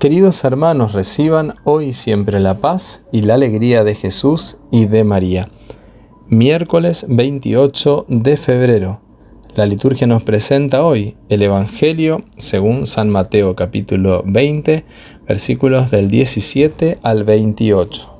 Queridos 0.00 0.44
hermanos, 0.44 0.94
reciban 0.94 1.56
hoy 1.64 1.92
siempre 1.92 2.40
la 2.40 2.54
paz 2.54 3.02
y 3.12 3.20
la 3.20 3.34
alegría 3.34 3.84
de 3.84 3.94
Jesús 3.94 4.56
y 4.70 4.86
de 4.86 5.04
María. 5.04 5.50
Miércoles 6.26 7.04
28 7.06 8.06
de 8.08 8.38
febrero. 8.38 9.02
La 9.54 9.66
liturgia 9.66 10.06
nos 10.06 10.22
presenta 10.22 10.86
hoy 10.86 11.18
el 11.28 11.42
Evangelio 11.42 12.24
según 12.38 12.86
San 12.86 13.10
Mateo 13.10 13.54
capítulo 13.54 14.22
20 14.24 14.86
versículos 15.28 15.90
del 15.90 16.08
17 16.08 16.98
al 17.02 17.24
28. 17.24 18.10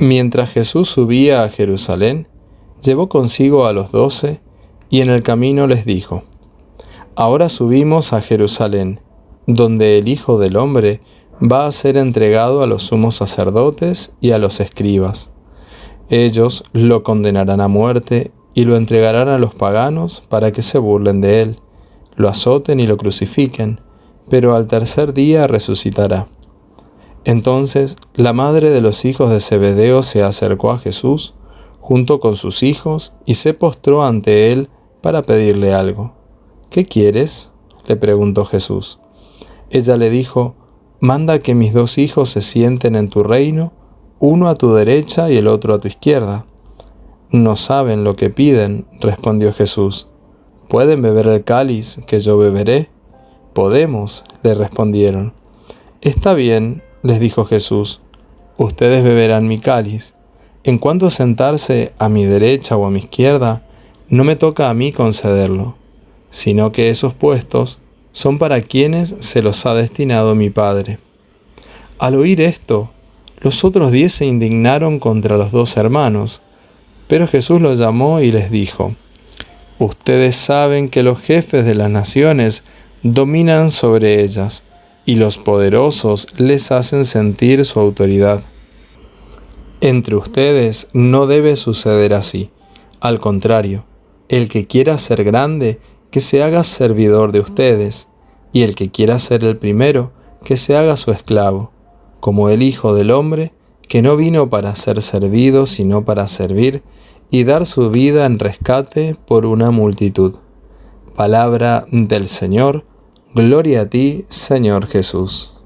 Mientras 0.00 0.50
Jesús 0.50 0.88
subía 0.88 1.44
a 1.44 1.48
Jerusalén, 1.48 2.26
llevó 2.82 3.08
consigo 3.08 3.66
a 3.66 3.72
los 3.72 3.92
doce 3.92 4.40
y 4.88 5.00
en 5.00 5.10
el 5.10 5.22
camino 5.22 5.68
les 5.68 5.84
dijo, 5.84 6.24
Ahora 7.14 7.48
subimos 7.48 8.12
a 8.12 8.20
Jerusalén 8.20 8.98
donde 9.54 9.98
el 9.98 10.08
Hijo 10.08 10.38
del 10.38 10.56
Hombre 10.56 11.00
va 11.40 11.66
a 11.66 11.72
ser 11.72 11.96
entregado 11.96 12.62
a 12.62 12.66
los 12.66 12.84
sumos 12.84 13.16
sacerdotes 13.16 14.14
y 14.20 14.32
a 14.32 14.38
los 14.38 14.60
escribas. 14.60 15.30
Ellos 16.08 16.64
lo 16.72 17.02
condenarán 17.02 17.60
a 17.60 17.68
muerte 17.68 18.32
y 18.54 18.64
lo 18.64 18.76
entregarán 18.76 19.28
a 19.28 19.38
los 19.38 19.54
paganos 19.54 20.22
para 20.28 20.52
que 20.52 20.62
se 20.62 20.78
burlen 20.78 21.20
de 21.20 21.42
él, 21.42 21.56
lo 22.16 22.28
azoten 22.28 22.80
y 22.80 22.86
lo 22.86 22.96
crucifiquen, 22.96 23.80
pero 24.28 24.54
al 24.54 24.66
tercer 24.66 25.14
día 25.14 25.46
resucitará. 25.46 26.28
Entonces 27.24 27.96
la 28.14 28.32
madre 28.32 28.70
de 28.70 28.80
los 28.80 29.04
hijos 29.04 29.30
de 29.30 29.40
Zebedeo 29.40 30.02
se 30.02 30.22
acercó 30.22 30.72
a 30.72 30.78
Jesús 30.78 31.34
junto 31.80 32.20
con 32.20 32.36
sus 32.36 32.62
hijos 32.62 33.14
y 33.24 33.34
se 33.34 33.54
postró 33.54 34.04
ante 34.04 34.52
él 34.52 34.68
para 35.00 35.22
pedirle 35.22 35.74
algo. 35.74 36.14
¿Qué 36.70 36.84
quieres? 36.84 37.50
le 37.86 37.96
preguntó 37.96 38.44
Jesús. 38.44 39.00
Ella 39.70 39.96
le 39.96 40.10
dijo, 40.10 40.56
manda 40.98 41.38
que 41.38 41.54
mis 41.54 41.72
dos 41.72 41.96
hijos 41.98 42.28
se 42.28 42.42
sienten 42.42 42.96
en 42.96 43.08
tu 43.08 43.22
reino, 43.22 43.72
uno 44.18 44.48
a 44.48 44.54
tu 44.54 44.72
derecha 44.72 45.30
y 45.30 45.36
el 45.36 45.46
otro 45.46 45.74
a 45.74 45.78
tu 45.78 45.86
izquierda. 45.86 46.44
No 47.30 47.54
saben 47.54 48.02
lo 48.02 48.16
que 48.16 48.30
piden, 48.30 48.86
respondió 49.00 49.52
Jesús. 49.52 50.08
¿Pueden 50.68 51.02
beber 51.02 51.28
el 51.28 51.44
cáliz 51.44 52.00
que 52.06 52.18
yo 52.18 52.36
beberé? 52.36 52.90
Podemos, 53.54 54.24
le 54.42 54.54
respondieron. 54.54 55.34
Está 56.00 56.34
bien, 56.34 56.82
les 57.02 57.20
dijo 57.20 57.44
Jesús, 57.44 58.00
ustedes 58.56 59.04
beberán 59.04 59.46
mi 59.46 59.58
cáliz. 59.58 60.14
En 60.64 60.78
cuanto 60.78 61.06
a 61.06 61.10
sentarse 61.10 61.92
a 61.98 62.08
mi 62.08 62.24
derecha 62.24 62.76
o 62.76 62.86
a 62.86 62.90
mi 62.90 62.98
izquierda, 62.98 63.62
no 64.08 64.24
me 64.24 64.34
toca 64.34 64.68
a 64.68 64.74
mí 64.74 64.92
concederlo, 64.92 65.76
sino 66.28 66.72
que 66.72 66.90
esos 66.90 67.14
puestos 67.14 67.78
son 68.12 68.38
para 68.38 68.60
quienes 68.60 69.16
se 69.20 69.42
los 69.42 69.64
ha 69.66 69.74
destinado 69.74 70.34
mi 70.34 70.50
Padre. 70.50 70.98
Al 71.98 72.14
oír 72.14 72.40
esto, 72.40 72.90
los 73.40 73.64
otros 73.64 73.92
diez 73.92 74.12
se 74.12 74.26
indignaron 74.26 74.98
contra 74.98 75.36
los 75.36 75.52
dos 75.52 75.76
hermanos, 75.76 76.42
pero 77.08 77.26
Jesús 77.26 77.60
los 77.60 77.78
llamó 77.78 78.20
y 78.20 78.30
les 78.32 78.50
dijo, 78.50 78.94
Ustedes 79.78 80.36
saben 80.36 80.90
que 80.90 81.02
los 81.02 81.20
jefes 81.20 81.64
de 81.64 81.74
las 81.74 81.90
naciones 81.90 82.64
dominan 83.02 83.70
sobre 83.70 84.22
ellas, 84.22 84.64
y 85.06 85.14
los 85.14 85.38
poderosos 85.38 86.26
les 86.36 86.70
hacen 86.70 87.04
sentir 87.04 87.64
su 87.64 87.80
autoridad. 87.80 88.42
Entre 89.80 90.14
ustedes 90.14 90.88
no 90.92 91.26
debe 91.26 91.56
suceder 91.56 92.12
así. 92.12 92.50
Al 93.00 93.18
contrario, 93.18 93.86
el 94.28 94.48
que 94.48 94.66
quiera 94.66 94.98
ser 94.98 95.24
grande, 95.24 95.80
que 96.10 96.20
se 96.20 96.42
haga 96.42 96.64
servidor 96.64 97.32
de 97.32 97.40
ustedes, 97.40 98.08
y 98.52 98.62
el 98.62 98.74
que 98.74 98.90
quiera 98.90 99.18
ser 99.18 99.44
el 99.44 99.56
primero, 99.56 100.12
que 100.44 100.56
se 100.56 100.76
haga 100.76 100.96
su 100.96 101.12
esclavo, 101.12 101.70
como 102.20 102.48
el 102.48 102.62
Hijo 102.62 102.94
del 102.94 103.10
Hombre, 103.10 103.52
que 103.88 104.02
no 104.02 104.16
vino 104.16 104.48
para 104.48 104.74
ser 104.74 105.02
servido, 105.02 105.66
sino 105.66 106.04
para 106.04 106.28
servir 106.28 106.82
y 107.30 107.44
dar 107.44 107.66
su 107.66 107.90
vida 107.90 108.26
en 108.26 108.38
rescate 108.38 109.16
por 109.26 109.46
una 109.46 109.70
multitud. 109.70 110.36
Palabra 111.14 111.86
del 111.90 112.28
Señor, 112.28 112.84
gloria 113.34 113.82
a 113.82 113.86
ti, 113.86 114.24
Señor 114.28 114.86
Jesús. 114.86 115.56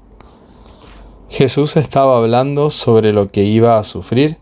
Jesús 1.29 1.75
estaba 1.75 2.17
hablando 2.17 2.69
sobre 2.69 3.11
lo 3.11 3.31
que 3.31 3.43
iba 3.43 3.77
a 3.77 3.83
sufrir, 3.83 4.37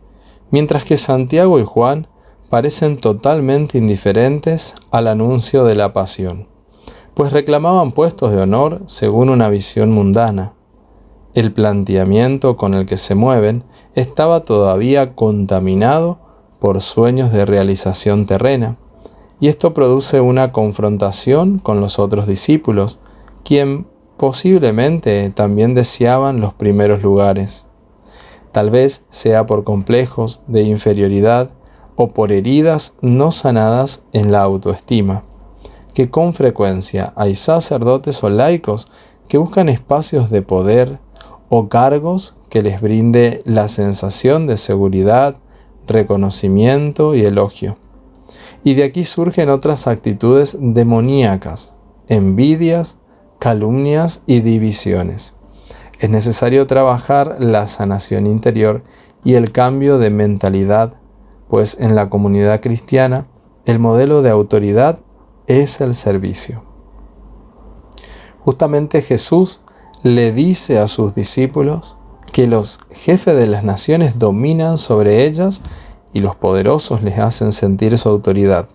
mientras 0.52 0.84
que 0.84 0.98
Santiago 0.98 1.60
y 1.60 1.64
Juan 1.64 2.08
parecen 2.54 2.98
totalmente 2.98 3.80
indiferentes 3.80 4.76
al 4.92 5.08
anuncio 5.08 5.64
de 5.64 5.74
la 5.74 5.92
pasión, 5.92 6.48
pues 7.16 7.34
reclamaban 7.34 7.92
puestos 7.94 8.32
de 8.32 8.40
honor 8.40 8.84
según 8.86 9.32
una 9.32 9.50
visión 9.50 9.90
mundana. 9.90 10.54
El 11.34 11.52
planteamiento 11.52 12.56
con 12.56 12.76
el 12.76 12.86
que 12.86 12.98
se 12.98 13.16
mueven 13.16 13.64
estaba 13.96 14.42
todavía 14.42 15.16
contaminado 15.16 16.20
por 16.60 16.82
sueños 16.82 17.32
de 17.32 17.48
realización 17.48 18.28
terrena, 18.28 18.78
y 19.40 19.48
esto 19.48 19.74
produce 19.74 20.22
una 20.22 20.52
confrontación 20.52 21.58
con 21.58 21.82
los 21.82 21.98
otros 21.98 22.28
discípulos, 22.28 23.00
quien 23.44 23.88
posiblemente 24.16 25.32
también 25.32 25.74
deseaban 25.74 26.40
los 26.40 26.54
primeros 26.54 27.02
lugares. 27.02 27.68
Tal 28.52 28.70
vez 28.70 29.08
sea 29.10 29.48
por 29.48 29.64
complejos 29.64 30.44
de 30.46 30.62
inferioridad 30.62 31.50
o 31.96 32.14
por 32.14 32.32
heridas 32.32 32.96
no 33.02 33.32
sanadas 33.32 34.06
en 34.14 34.32
la 34.32 34.42
autoestima, 34.42 35.24
que 35.94 36.10
con 36.10 36.34
frecuencia 36.34 37.14
hay 37.16 37.36
sacerdotes 37.36 38.24
o 38.24 38.30
laicos 38.30 38.88
que 39.28 39.38
buscan 39.38 39.70
espacios 39.70 40.30
de 40.30 40.42
poder 40.42 41.00
o 41.50 41.70
cargos 41.70 42.36
que 42.50 42.64
les 42.64 42.82
brinde 42.82 43.42
la 43.46 43.68
sensación 43.68 44.48
de 44.48 44.58
seguridad, 44.58 45.38
reconocimiento 45.88 47.16
y 47.16 47.26
elogio. 47.26 47.78
Y 48.64 48.76
de 48.76 48.84
aquí 48.86 49.04
surgen 49.04 49.50
otras 49.50 49.88
actitudes 49.88 50.58
demoníacas, 50.60 51.76
envidias, 52.08 52.98
calumnias 53.40 54.22
y 54.26 54.40
divisiones. 54.40 55.36
Es 56.00 56.10
necesario 56.10 56.66
trabajar 56.66 57.38
la 57.40 57.68
sanación 57.68 58.26
interior 58.26 58.84
y 59.24 59.36
el 59.36 59.52
cambio 59.52 60.00
de 60.00 60.10
mentalidad 60.10 60.94
pues 61.54 61.78
en 61.80 61.94
la 61.94 62.10
comunidad 62.10 62.62
cristiana 62.62 63.28
el 63.68 63.78
modelo 63.78 64.24
de 64.24 64.32
autoridad 64.32 64.98
es 65.46 65.82
el 65.82 65.94
servicio. 65.94 66.64
Justamente 68.40 69.04
Jesús 69.04 69.62
le 70.02 70.32
dice 70.32 70.80
a 70.80 70.88
sus 70.88 71.14
discípulos 71.14 71.96
que 72.32 72.48
los 72.48 72.80
jefes 72.90 73.36
de 73.36 73.46
las 73.46 73.64
naciones 73.64 74.18
dominan 74.18 74.80
sobre 74.80 75.28
ellas 75.28 75.62
y 76.12 76.22
los 76.22 76.36
poderosos 76.36 77.04
les 77.04 77.20
hacen 77.20 77.52
sentir 77.52 78.00
su 78.00 78.10
autoridad. 78.10 78.68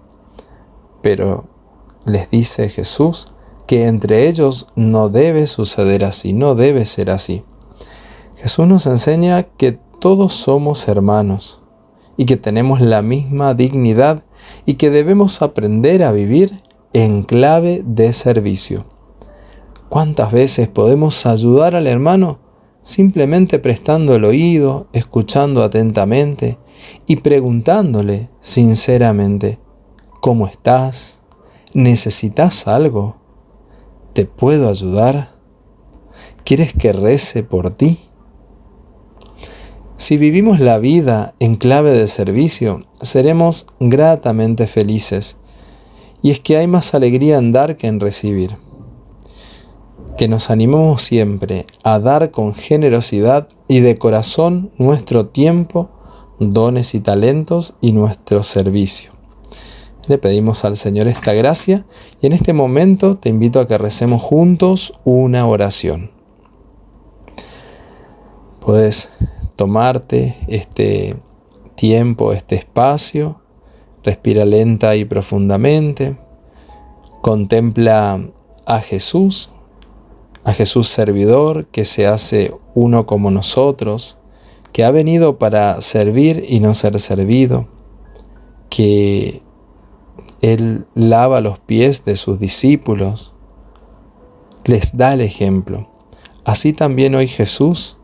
Pero 1.03 1.47
les 2.05 2.31
dice 2.31 2.69
Jesús 2.69 3.35
que 3.67 3.89
entre 3.89 4.29
ellos 4.29 4.69
no 4.77 5.09
debe 5.09 5.49
suceder 5.49 6.05
así, 6.05 6.33
no 6.33 6.55
debe 6.55 6.87
ser 6.87 7.11
así. 7.11 7.43
Jesús 8.37 8.69
nos 8.69 8.87
enseña 8.87 9.43
que 9.43 9.81
todos 9.99 10.33
somos 10.33 10.87
hermanos, 10.87 11.58
y 12.19 12.27
que 12.27 12.37
tenemos 12.37 12.83
la 12.83 13.01
misma 13.01 13.55
dignidad 13.55 14.25
y 14.67 14.75
que 14.75 14.91
debemos 14.91 15.41
aprender 15.41 16.03
a 16.03 16.13
vivir 16.13 16.53
en 16.93 17.23
clave 17.23 17.83
de 17.87 18.13
servicio. 18.13 18.85
¿Cuántas 19.89 20.33
veces 20.33 20.69
podemos 20.69 21.25
ayudar 21.25 21.75
al 21.75 21.87
hermano 21.87 22.41
simplemente 22.83 23.59
prestando 23.59 24.17
el 24.17 24.25
oído, 24.25 24.89
escuchando 24.93 25.63
atentamente 25.63 26.59
y 27.07 27.17
preguntándole 27.17 28.31
sinceramente, 28.41 29.61
¿cómo 30.21 30.49
estás? 30.49 31.21
¿Necesitas 31.73 32.67
algo? 32.67 33.17
¿Te 34.13 34.25
puedo 34.25 34.69
ayudar? 34.69 35.35
¿Quieres 36.45 36.75
que 36.75 36.93
rece 36.93 37.45
por 37.45 37.71
ti? 37.71 38.08
Si 39.99 40.17
vivimos 40.17 40.61
la 40.61 40.79
vida 40.79 41.35
en 41.41 41.57
clave 41.57 41.91
de 41.91 42.07
servicio, 42.07 42.83
seremos 43.03 43.67
gratamente 43.81 44.69
felices. 44.69 45.39
Y 46.23 46.31
es 46.31 46.39
que 46.39 46.57
hay 46.57 46.69
más 46.69 46.95
alegría 46.95 47.37
en 47.37 47.51
dar 47.51 47.77
que 47.77 47.89
en 47.89 47.99
recibir. 47.99 48.59
Que 50.17 50.29
nos 50.29 50.51
animemos 50.51 51.03
siempre 51.03 51.67
a 51.83 51.99
dar 51.99 52.31
con 52.31 52.55
generosidad 52.55 53.49
y 53.67 53.81
de 53.81 53.99
corazón 53.99 54.71
nuestro 54.79 55.27
tiempo, 55.27 55.91
dones 56.39 56.95
y 56.95 57.01
talentos 57.01 57.75
y 57.81 57.91
nuestro 57.91 58.45
servicio. 58.45 59.11
Le 60.07 60.17
pedimos 60.17 60.65
al 60.65 60.77
Señor 60.77 61.09
esta 61.09 61.33
gracia 61.33 61.87
y 62.23 62.29
en 62.29 62.35
este 62.35 62.53
momento 62.53 63.17
te 63.17 63.31
invito 63.31 63.59
a 63.59 63.67
que 63.67 63.77
recemos 63.77 64.23
juntos 64.23 64.93
una 65.05 65.45
oración. 65.45 66.13
Puedes 68.61 69.09
tomarte 69.59 70.37
este 70.47 71.17
tiempo, 71.75 72.33
este 72.33 72.55
espacio. 72.55 73.43
Respira 74.03 74.47
lenta 74.47 74.97
y 74.97 75.05
profundamente. 75.05 76.17
Contempla 77.21 78.23
a 78.65 78.81
Jesús 78.81 79.51
a 80.49 80.55
Jesús 80.55 80.89
servidor 80.89 81.67
que 81.67 81.85
se 81.85 82.07
hace 82.07 82.55
uno 82.75 83.05
como 83.05 83.31
nosotros, 83.31 84.17
que 84.73 84.83
ha 84.83 84.91
venido 84.91 85.39
para 85.39 85.83
servir 85.83 86.43
y 86.49 86.61
no 86.61 86.73
ser 86.73 86.99
servido, 87.01 87.69
que 88.71 89.43
Él 90.41 90.87
lava 90.95 91.43
los 91.43 91.59
pies 91.59 92.07
de 92.07 92.17
sus 92.17 92.41
discípulos, 92.41 93.35
les 94.65 94.97
da 94.97 95.13
el 95.13 95.21
ejemplo. 95.21 95.91
Así 96.47 96.73
también 96.73 97.15
hoy 97.15 97.27
Jesús 97.27 97.98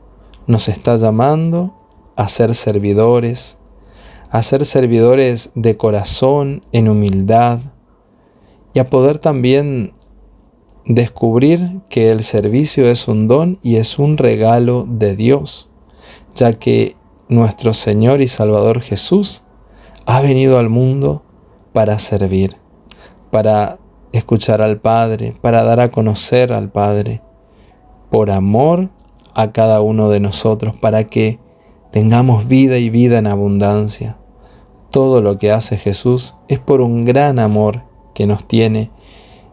nos 0.47 0.69
está 0.69 0.97
llamando 0.97 1.75
a 2.17 2.29
ser 2.29 2.55
servidores, 2.55 3.59
a 4.31 4.43
ser 4.43 4.65
servidores 4.65 5.51
de 5.55 5.77
corazón, 5.77 6.63
en 6.73 6.89
humildad, 6.89 7.61
y 8.73 8.81
a 8.81 8.91
poder 8.91 9.19
también 9.19 9.95
descubrir 10.85 11.81
que 11.89 12.11
el 12.11 12.23
servicio 12.23 12.89
es 12.89 13.09
un 13.09 13.29
don 13.29 13.59
y 13.63 13.77
es 13.77 13.99
un 13.99 14.19
regalo 14.19 14.87
de 14.89 15.17
Dios, 15.17 15.71
ya 16.35 16.53
que 16.55 16.97
nuestro 17.29 17.73
Señor 17.73 18.21
y 18.21 18.29
Salvador 18.29 18.81
Jesús 18.81 19.45
ha 20.07 20.21
venido 20.21 20.59
al 20.59 20.69
mundo 20.69 21.23
para 21.73 21.99
servir, 21.99 22.57
para 23.31 23.79
escuchar 24.13 24.61
al 24.61 24.81
Padre, 24.81 25.35
para 25.41 25.65
dar 25.65 25.81
a 25.81 25.91
conocer 25.91 26.53
al 26.53 26.71
Padre, 26.71 27.23
por 28.11 28.31
amor 28.31 28.91
a 29.35 29.53
cada 29.53 29.81
uno 29.81 30.09
de 30.09 30.21
nosotros, 30.21 30.77
para 30.77 31.05
que 31.05 31.39
tengamos 31.91 32.49
vida 32.49 32.79
y 32.79 32.91
vida 32.91 33.19
en 33.19 33.27
abundancia. 33.27 34.17
Todo 34.91 35.23
lo 35.23 35.39
que 35.39 35.51
hace 35.51 35.77
Jesús 35.77 36.37
es 36.49 36.59
por 36.59 36.81
un 36.81 37.05
gran 37.05 37.39
amor 37.39 37.85
que 38.15 38.27
nos 38.27 38.47
tiene 38.47 38.91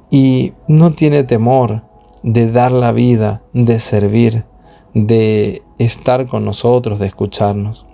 y 0.09 0.53
no 0.67 0.93
tiene 0.93 1.23
temor 1.23 1.83
de 2.23 2.51
dar 2.51 2.71
la 2.71 2.91
vida, 2.91 3.43
de 3.53 3.79
servir, 3.79 4.45
de 4.93 5.63
estar 5.79 6.27
con 6.27 6.45
nosotros, 6.45 6.99
de 6.99 7.07
escucharnos. 7.07 7.85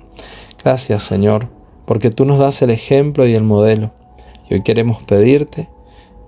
Gracias 0.61 1.03
Señor, 1.03 1.49
porque 1.85 2.09
tú 2.09 2.25
nos 2.25 2.39
das 2.39 2.61
el 2.61 2.69
ejemplo 2.69 3.25
y 3.25 3.33
el 3.33 3.43
modelo. 3.43 3.91
Y 4.49 4.55
hoy 4.55 4.63
queremos 4.63 5.03
pedirte 5.03 5.69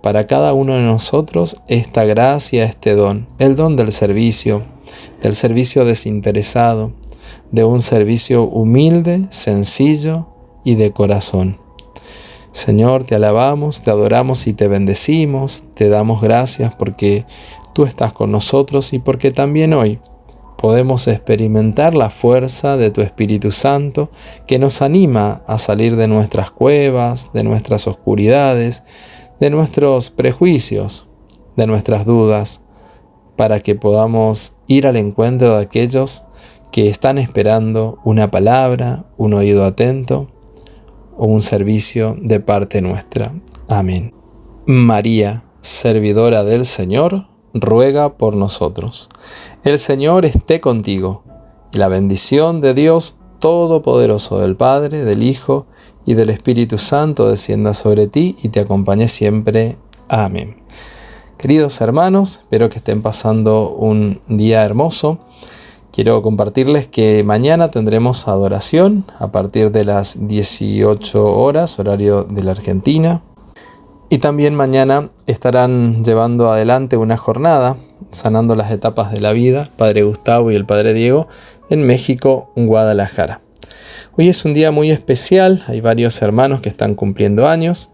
para 0.01 0.27
cada 0.27 0.53
uno 0.53 0.75
de 0.75 0.81
nosotros 0.81 1.57
esta 1.67 2.05
gracia, 2.05 2.63
este 2.63 2.95
don, 2.95 3.27
el 3.37 3.55
don 3.55 3.75
del 3.75 3.91
servicio, 3.91 4.61
del 5.21 5.33
servicio 5.33 5.85
desinteresado, 5.85 6.93
de 7.51 7.63
un 7.63 7.81
servicio 7.81 8.43
humilde, 8.43 9.25
sencillo 9.29 10.27
y 10.63 10.75
de 10.75 10.91
corazón. 10.91 11.57
Señor, 12.51 13.03
te 13.03 13.15
alabamos, 13.15 13.83
te 13.83 13.91
adoramos 13.91 14.47
y 14.47 14.53
te 14.53 14.67
bendecimos, 14.67 15.63
te 15.75 15.89
damos 15.89 16.21
gracias 16.21 16.75
porque 16.75 17.25
tú 17.73 17.83
estás 17.85 18.11
con 18.11 18.31
nosotros 18.31 18.93
y 18.93 18.99
porque 18.99 19.31
también 19.31 19.73
hoy 19.73 19.99
podemos 20.57 21.07
experimentar 21.07 21.95
la 21.95 22.09
fuerza 22.09 22.75
de 22.75 22.91
tu 22.91 23.01
Espíritu 23.01 23.51
Santo 23.51 24.09
que 24.45 24.59
nos 24.59 24.81
anima 24.81 25.41
a 25.47 25.57
salir 25.57 25.95
de 25.95 26.07
nuestras 26.07 26.51
cuevas, 26.51 27.31
de 27.33 27.43
nuestras 27.43 27.87
oscuridades, 27.87 28.83
de 29.39 29.49
nuestros 29.51 30.09
prejuicios, 30.09 31.07
de 31.55 31.65
nuestras 31.65 32.05
dudas, 32.05 32.61
para 33.39 33.61
que 33.61 33.73
podamos 33.73 34.51
ir 34.67 34.85
al 34.85 34.97
encuentro 34.97 35.55
de 35.55 35.63
aquellos 35.63 36.25
que 36.73 36.89
están 36.89 37.17
esperando 37.17 37.97
una 38.03 38.29
palabra, 38.29 39.05
un 39.15 39.33
oído 39.33 39.63
atento 39.63 40.27
o 41.17 41.25
un 41.27 41.39
servicio 41.39 42.17
de 42.21 42.41
parte 42.41 42.81
nuestra. 42.81 43.31
Amén. 43.69 44.13
María, 44.65 45.45
servidora 45.61 46.43
del 46.43 46.65
Señor, 46.65 47.27
ruega 47.53 48.17
por 48.17 48.35
nosotros. 48.35 49.07
El 49.63 49.77
Señor 49.77 50.25
esté 50.25 50.59
contigo, 50.59 51.23
y 51.71 51.77
la 51.77 51.87
bendición 51.87 52.59
de 52.59 52.73
Dios 52.73 53.19
Todopoderoso 53.39 54.39
del 54.39 54.57
Padre, 54.57 55.05
del 55.05 55.23
Hijo 55.23 55.65
y 56.05 56.15
del 56.15 56.29
Espíritu 56.29 56.77
Santo 56.77 57.29
descienda 57.29 57.73
sobre 57.73 58.07
ti 58.07 58.35
y 58.43 58.49
te 58.49 58.59
acompañe 58.59 59.07
siempre. 59.07 59.77
Amén. 60.09 60.58
Queridos 61.39 61.79
hermanos, 61.79 62.39
espero 62.39 62.69
que 62.69 62.79
estén 62.79 63.01
pasando 63.01 63.69
un 63.69 64.19
día 64.27 64.65
hermoso. 64.65 65.19
Quiero 65.93 66.21
compartirles 66.21 66.89
que 66.89 67.23
mañana 67.23 67.71
tendremos 67.71 68.27
adoración 68.27 69.05
a 69.19 69.31
partir 69.31 69.71
de 69.71 69.85
las 69.85 70.27
18 70.27 71.25
horas, 71.37 71.79
horario 71.79 72.25
de 72.25 72.43
la 72.43 72.51
Argentina. 72.51 73.21
Y 74.09 74.17
también 74.17 74.53
mañana 74.53 75.11
estarán 75.27 76.03
llevando 76.03 76.51
adelante 76.51 76.97
una 76.97 77.15
jornada 77.15 77.77
sanando 78.11 78.57
las 78.57 78.69
etapas 78.71 79.13
de 79.13 79.21
la 79.21 79.31
vida, 79.31 79.69
Padre 79.77 80.03
Gustavo 80.03 80.51
y 80.51 80.55
el 80.55 80.65
Padre 80.65 80.91
Diego, 80.91 81.29
en 81.69 81.87
México, 81.87 82.51
Guadalajara. 82.57 83.39
Hoy 84.17 84.27
es 84.27 84.43
un 84.43 84.53
día 84.53 84.71
muy 84.71 84.91
especial, 84.91 85.63
hay 85.67 85.79
varios 85.79 86.21
hermanos 86.21 86.59
que 86.59 86.67
están 86.67 86.95
cumpliendo 86.95 87.47
años. 87.47 87.91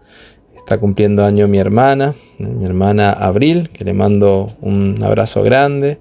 Está 0.56 0.78
cumpliendo 0.78 1.24
año 1.24 1.46
mi 1.46 1.58
hermana, 1.58 2.14
mi 2.38 2.64
hermana 2.64 3.12
Abril, 3.12 3.70
que 3.70 3.84
le 3.84 3.92
mando 3.92 4.48
un 4.60 4.98
abrazo 5.02 5.42
grande. 5.42 6.00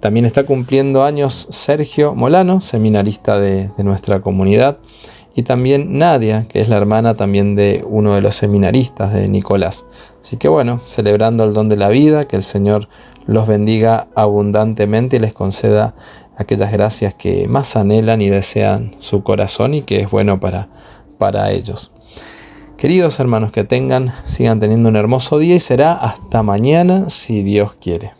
También 0.00 0.24
está 0.24 0.44
cumpliendo 0.44 1.04
años 1.04 1.48
Sergio 1.50 2.14
Molano, 2.14 2.60
seminarista 2.60 3.38
de, 3.38 3.70
nuestra 3.78 4.20
comunidad. 4.20 4.78
Y 5.34 5.42
también 5.42 5.98
Nadia, 5.98 6.46
que 6.48 6.60
es 6.60 6.68
la 6.68 6.76
hermana 6.76 7.14
también 7.14 7.54
de 7.54 7.84
uno 7.86 8.14
de 8.14 8.20
los 8.20 8.34
seminaristas 8.34 9.12
de 9.12 9.28
Nicolás. 9.28 9.84
Así 10.20 10.36
que 10.36 10.48
bueno, 10.48 10.80
celebrando 10.82 11.44
el 11.44 11.52
don 11.52 11.68
de 11.68 11.76
la 11.76 11.88
vida, 11.88 12.26
que 12.26 12.36
el 12.36 12.42
Señor 12.42 12.88
los 13.26 13.46
bendiga 13.46 14.08
abundantemente 14.14 15.16
y 15.16 15.20
les 15.20 15.32
conceda 15.32 15.94
aquellas 16.36 16.72
gracias 16.72 17.14
que 17.14 17.46
más 17.46 17.76
anhelan 17.76 18.22
y 18.22 18.30
desean 18.30 18.92
su 18.98 19.22
corazón 19.22 19.74
y 19.74 19.82
que 19.82 20.00
es 20.00 20.10
bueno 20.10 20.40
para, 20.40 20.68
para 21.18 21.50
ellos. 21.50 21.92
Queridos 22.78 23.18
hermanos, 23.18 23.50
que 23.50 23.64
tengan, 23.64 24.12
sigan 24.24 24.60
teniendo 24.60 24.88
un 24.88 24.94
hermoso 24.94 25.40
día 25.40 25.56
y 25.56 25.58
será 25.58 25.94
hasta 25.94 26.44
mañana 26.44 27.10
si 27.10 27.42
Dios 27.42 27.74
quiere. 27.74 28.12